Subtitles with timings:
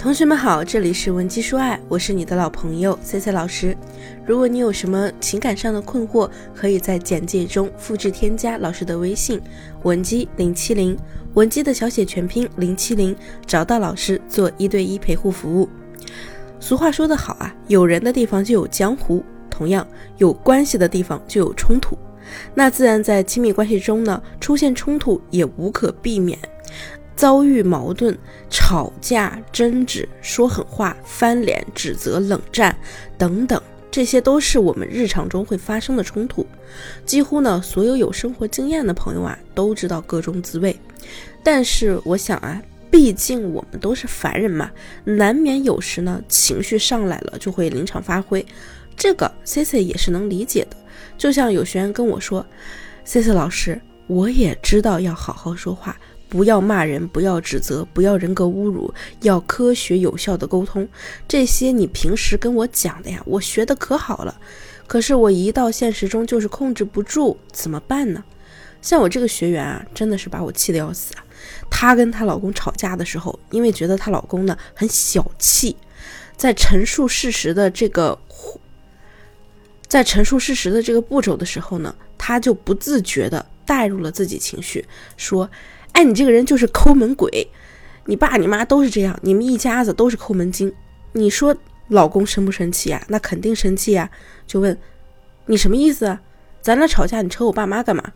[0.00, 3.76] 同学们好，这里是文姬说爱，我是你的老朋友 C C 老师。
[4.24, 9.38] 如果你有什么情感上的困惑，可以在简介中复制添加老师的微信
[9.82, 10.96] 文姬零七零，
[11.34, 13.14] 文姬的小写全拼零七零，
[13.46, 15.68] 找到老师做一对一陪护服务。
[16.58, 19.86] 俗话说得好啊，有人的地方就有江湖，同样
[20.16, 21.94] 有关系的地方就有冲突。
[22.54, 26.38] 那自然在亲密关系中呢，出现冲突也无可避免。
[27.16, 28.16] 遭遇矛盾、
[28.48, 32.74] 吵架、争执、说狠话、翻脸、指责、冷战
[33.18, 36.46] 等等，这些都是我们日常中会发生的冲突。
[37.04, 40.74] 几乎呢，所有有生活经验的朋友啊，都知道各种滋味。
[41.42, 44.70] 但是我想啊，毕竟我们都是凡人嘛，
[45.04, 48.44] 难免有时呢，情绪上来了就会临场发挥。
[48.96, 50.76] 这个 C C 也是能理解的。
[51.18, 52.44] 就像有学员跟我说
[53.04, 55.98] ：“C C 老师，我也知道要好好说话。”
[56.30, 60.88] 不要骂人，不要指责，不要人格侮辱，要科学有效的沟通。
[61.26, 64.40] 这些你平时跟我讲的呀，我学的可好了。
[64.86, 68.22] 可是我一到现实中就是控制不住，怎么办呢？
[68.80, 71.24] 像我这个学员啊，真的是把我气得要死啊！
[71.68, 75.76] 她跟她老公吵架的时候，因为觉得她老公呢很小气，
[76.36, 78.16] 在陈述事实的这个，
[79.88, 85.50] 在陈述事实的这个步骤的时候呢，她就不自觉的带入了自己情绪，说。
[85.92, 87.48] 哎，你这个人就是抠门鬼，
[88.06, 90.72] 你爸你妈都是这样，你们一家子都是抠门精。
[91.12, 91.56] 你说
[91.88, 93.02] 老公生不生气啊？
[93.08, 94.08] 那肯定生气啊！
[94.46, 94.78] 就问
[95.46, 96.20] 你什么意思啊？
[96.60, 98.12] 咱俩吵架，你扯我爸妈干嘛？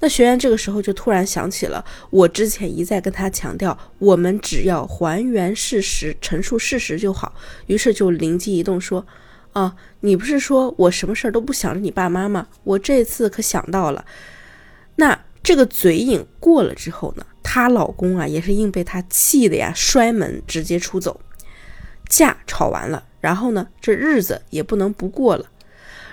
[0.00, 7.32] 那学员这个时候就突然想起了我之前一再跟他强调，我们只要还原事实，陈述事实就好。
[7.66, 9.06] 于是就灵机一动说：
[9.52, 12.48] 啊，你不是说我什么事儿都不想着你爸妈吗？
[12.64, 14.04] 我这次可想到了，
[15.42, 21.20] 这个嘴瘾过了之后呢，她老公啊也是硬被她气的呀，摔门直接出走，
[22.08, 25.46] 架吵完了，然后呢这日子也不能不过了。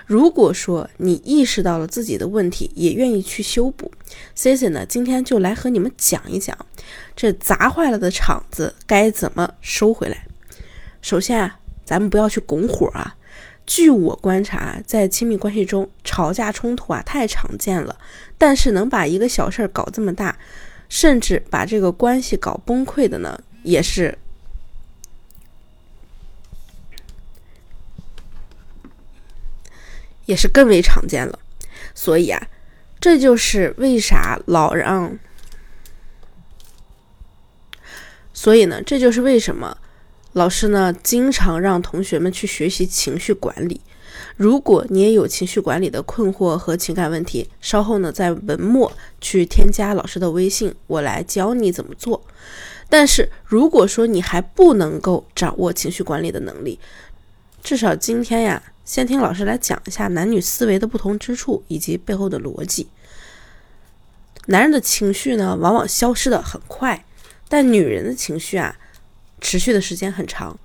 [0.06, 3.92] 如果说你意识到了自己的问题，也愿意去修补
[4.36, 6.58] ，Cici 呢今天就来和你们讲一讲，
[7.14, 10.26] 这砸坏了的场子该怎么收回来。
[11.00, 13.14] 首先啊，咱们不要去拱火啊。
[13.70, 17.96] 据我观察，在亲密关系中，吵架冲突啊太常见了。
[18.36, 20.36] 但是能把一个小事儿搞这么大，
[20.88, 24.18] 甚至把这个关系搞崩溃的呢，也是，
[30.24, 31.38] 也是更为常见了。
[31.94, 32.48] 所以啊，
[32.98, 35.16] 这就是为啥老让，
[38.32, 39.78] 所以呢，这就是为什么。
[40.40, 43.78] 老师呢，经常让同学们去学习情绪管理。
[44.38, 48.90] 如果你也有情绪管理的困惑和情感问题，稍后呢，在文末
[49.20, 52.22] 去添加老师的微信，我来教你怎么做。
[52.88, 56.80] 但是如果说你还不能够掌握情绪管理的能力，
[57.62, 62.88] 至少今天呀，先听老师来讲一下男女思维的不同之处以及背后的逻辑。
[64.46, 67.04] 男人的情绪呢，往往消失的很快，
[67.46, 68.78] 但女人的情绪啊。
[69.40, 70.58] 持续的时间很长，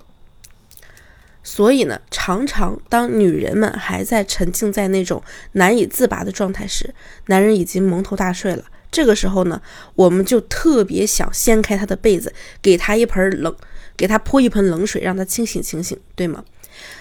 [1.42, 5.22] 所以呢，常常当女人们还在沉浸在那种
[5.52, 6.94] 难以自拔的状态时，
[7.26, 8.64] 男人已经蒙头大睡了。
[8.90, 9.60] 这个时候呢，
[9.94, 12.32] 我们就特别想掀开他的被子，
[12.62, 13.54] 给他一盆冷，
[13.96, 16.44] 给他泼一盆冷水，让他清醒清醒，对吗？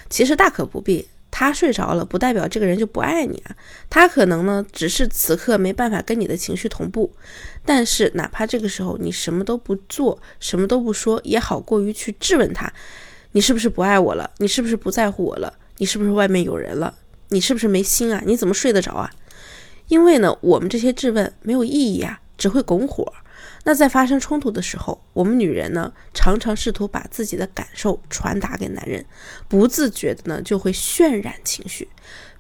[0.10, 1.08] 其实大可不必。
[1.38, 3.54] 他睡着了，不代表这个人就不爱你啊。
[3.90, 7.12] 他可能呢，只是此刻没办法跟你的情绪同步。
[7.66, 12.72] 但是，哪怕这个时候你什么都不做，什么都不说，也好过于去质问他：
[13.34, 14.32] 你是不是不爱我了？
[14.38, 15.54] 你是不是不在乎我了？
[15.80, 16.96] 你是不是外面有人了？
[17.28, 18.24] 你是不是没心啊？
[18.26, 19.12] 你怎么睡得着啊？
[19.90, 23.12] 因为呢，我们这些质问没有意义啊，只会拱火。
[23.66, 29.04] 那在发生冲突的时候，我们女人呢，常常试图把自己的感受传达给男人，
[29.48, 31.90] 不自觉的呢，就会渲染情绪。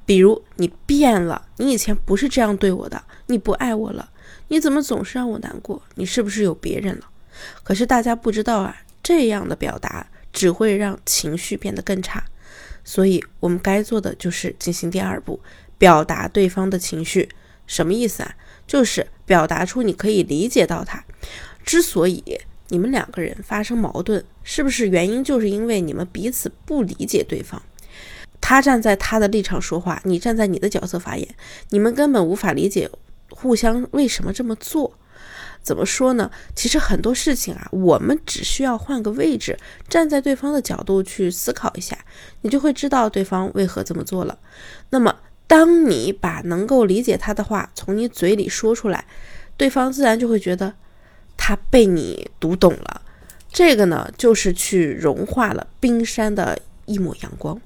[0.06, 4.12] 比如你变了，你以前不是这样对我的，你不爱我了，
[4.50, 5.82] 你怎么总是让我难过？
[5.96, 7.10] 你是不是有别人了？
[7.64, 12.24] 可是大家不知道啊，这样的表达只会让情绪变得更差。
[12.84, 15.42] 所以我们该做的就是进行第二步，
[15.80, 17.30] 表达对方的情绪。
[17.66, 18.36] 什么意思啊？
[18.68, 21.04] 就是表达出你可以理解到他。
[21.66, 22.24] 之所以
[22.70, 27.62] 你们两个人发生矛盾，是不是原因就是因为你们彼此不理解对方？
[28.40, 31.28] 他站在他的立场说话，你站在你的角色发言，
[31.70, 32.90] 你们根本无法理解
[33.30, 34.94] 互相为什么这么做。
[35.64, 36.30] 怎么说呢？
[36.56, 39.58] 其实很多事情啊，我们只需要换个位置，
[39.90, 41.98] 站在对方的角度去思考一下，
[42.42, 44.38] 你就会知道对方为何这么做了。
[44.92, 45.16] 那么。
[45.48, 49.06] 当你把能够理解他的话从你嘴里说出来，
[49.56, 50.74] 对方自然就会觉得
[51.48, 53.02] 他被你读懂了，
[53.52, 56.58] 这个呢，就是去融化了冰山的
[56.88, 57.62] 一抹阳光。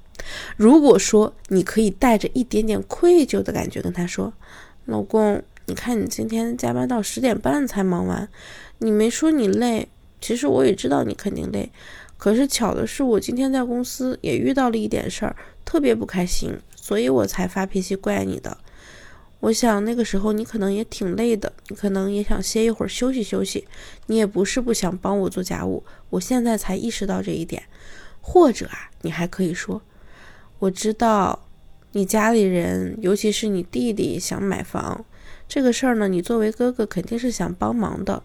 [0.58, 4.30] 如果说你可以带着一点点愧疚的感觉跟他说
[4.84, 8.28] ：“老公，你看你今天加班到十点半才忙完，
[8.80, 9.88] 你没说你累，
[10.20, 11.72] 其实我也知道你肯定累。
[12.18, 15.34] 可是巧的是，我今天在公司也遇到了一点事儿，
[15.64, 18.58] 特别不开心，所以我才发脾气怪你的。
[19.40, 23.66] 我想那个时候你可能也挺累的，你可能也想歇一会儿休息休息，
[24.06, 27.62] 你也不是不想帮我做家务，我现在才意识到这一点。
[28.20, 29.82] 或者啊，你还可以说。”
[30.60, 31.46] 我知道，
[31.92, 35.06] 你家里人，尤其是你弟弟想买房，
[35.48, 38.22] 这个事儿呢，你作为哥哥肯定是想帮忙的。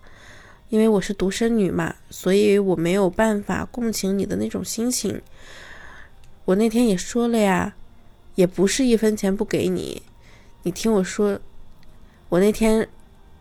[0.67, 5.21] 因为我是独生女嘛，所以我没有办法共情你的那种心情。
[6.43, 7.75] 我那天也说了呀，
[8.35, 10.01] 也不是一分钱不给你。
[10.65, 11.39] 你听我说，
[12.27, 12.87] 我那天，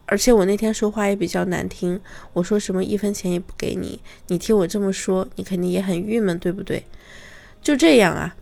[0.05, 1.99] 而且我那天说话也比较难听，
[2.35, 6.85] 我说什么一分钱也不给你，你听我这么说，你肯定也很郁闷，对不对？
[7.63, 8.37] 就这样啊。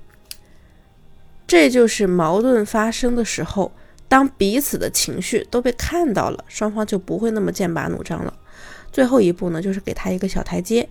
[1.47, 3.71] 这就是矛盾发生的时候，
[4.09, 8.37] 当彼此的情绪都被看到了，双方就不会那么剑拔弩张了。
[8.91, 10.89] 最后一步呢，就是给他一个小台阶。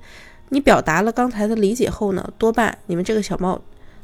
[0.48, 3.62] 你表达了刚才的理解后呢，多半你们这个小矛，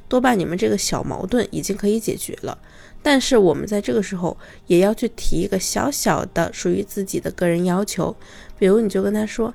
[0.07, 2.57] 多半你们这个小矛盾已经可以解决了。
[3.03, 8.15] 但是我们在这个时候也要去提一个小小的属于自己的个人要求，
[8.57, 9.53] 比如你就跟他说：“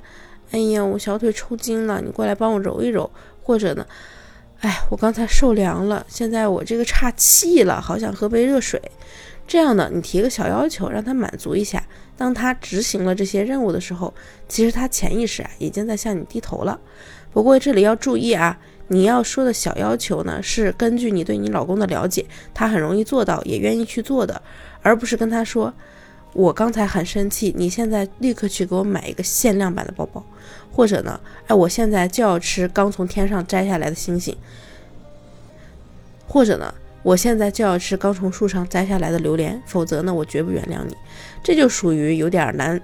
[0.52, 3.10] 哎呀，我小腿抽筋了，你过来帮我揉一揉。”
[3.42, 3.84] 或者呢？
[4.60, 8.80] 哎，我刚才受凉了，现在我这个岔气了，好想喝杯热水。
[9.48, 11.84] 这样呢，你提个小要求，让他满足一下。
[12.16, 14.14] 当他执行了这些任务的时候，
[14.48, 16.80] 其实他潜意识啊已经在向你低头了。
[17.32, 18.56] 不过这里要注意啊，
[18.92, 24.42] 你要说的小要求呢，是根据你对你老公的了解，他很容易做到，也愿意去做的，
[24.82, 25.72] 而不是跟他说。
[26.34, 30.22] 我刚才很生气，你现在立刻去给我买一个限量版的包包，
[30.70, 34.36] 或者呢，哎，我现在就要吃刚从天上摘下来的星星，
[36.26, 40.94] 或者呢，我现在就要吃刚从树上摘下来的榴莲，否则呢，我绝不原谅你。
[41.42, 42.80] 这就属于有点难，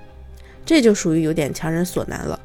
[0.68, 2.38] 这就属于有点强人所难了。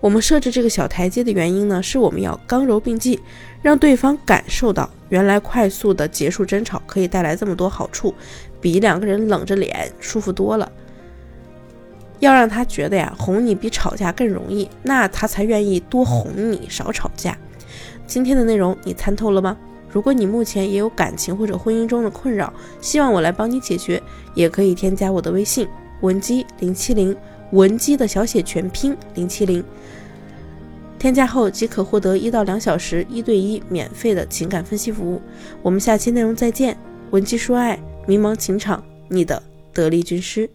[0.00, 3.20] 我们设置这个小台阶的原因呢，是我们要刚柔并济，
[3.62, 8.12] 让对方感受到原来快速的结束争吵可以带来这么多好处。
[8.60, 10.68] 比两个人冷着脸舒服多了。
[12.18, 17.38] 要让他觉得呀，哄你比吵架更容易，那他才愿意多哄你，少吵架。
[18.08, 19.56] 今天的内容你参透了吗？
[19.88, 24.02] 如果你目前也有感情或者婚姻中的困扰，希望我来帮你解决，
[24.34, 25.68] 也可以添加我的微信
[26.00, 27.16] 文姬零七零，
[27.52, 29.62] 文姬的小写全拼零七零，
[30.98, 35.20] 添加后即可获得一到两小时一对一免费的情感分析服务。
[35.62, 36.76] 我们下期内容再见，
[37.10, 37.78] 文姬说爱。
[38.06, 40.48] 迷茫情场，你的得力军师。